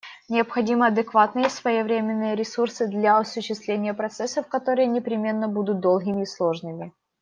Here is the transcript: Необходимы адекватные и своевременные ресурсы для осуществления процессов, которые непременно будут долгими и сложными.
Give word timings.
Необходимы 0.29 0.87
адекватные 0.87 1.45
и 1.45 1.49
своевременные 1.49 2.35
ресурсы 2.35 2.87
для 2.87 3.19
осуществления 3.19 3.93
процессов, 3.93 4.47
которые 4.47 4.87
непременно 4.87 5.47
будут 5.47 5.79
долгими 5.79 6.23
и 6.23 6.25
сложными. 6.25 6.91